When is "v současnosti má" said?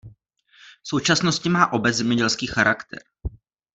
0.83-1.73